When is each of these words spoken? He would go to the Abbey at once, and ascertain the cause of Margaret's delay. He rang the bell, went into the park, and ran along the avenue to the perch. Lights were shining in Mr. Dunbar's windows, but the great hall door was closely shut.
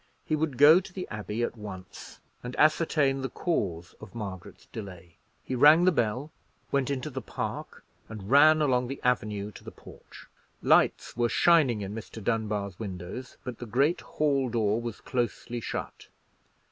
He 0.25 0.35
would 0.35 0.57
go 0.57 0.79
to 0.79 0.91
the 0.91 1.07
Abbey 1.09 1.43
at 1.43 1.55
once, 1.55 2.21
and 2.41 2.55
ascertain 2.55 3.21
the 3.21 3.29
cause 3.29 3.93
of 4.01 4.15
Margaret's 4.15 4.65
delay. 4.65 5.17
He 5.43 5.53
rang 5.53 5.85
the 5.85 5.91
bell, 5.91 6.31
went 6.71 6.89
into 6.89 7.11
the 7.11 7.21
park, 7.21 7.83
and 8.09 8.31
ran 8.31 8.63
along 8.63 8.87
the 8.87 8.99
avenue 9.03 9.51
to 9.51 9.63
the 9.63 9.69
perch. 9.69 10.25
Lights 10.63 11.15
were 11.15 11.29
shining 11.29 11.81
in 11.81 11.93
Mr. 11.93 12.19
Dunbar's 12.23 12.79
windows, 12.79 13.37
but 13.43 13.59
the 13.59 13.67
great 13.67 14.01
hall 14.01 14.49
door 14.49 14.81
was 14.81 14.99
closely 15.01 15.59
shut. 15.61 16.07